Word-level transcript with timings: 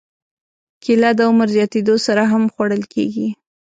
کېله 0.83 1.09
د 1.17 1.21
عمر 1.29 1.47
زیاتېدو 1.55 1.95
سره 2.07 2.23
هم 2.31 2.43
خوړل 2.53 2.83
کېږي. 2.93 3.27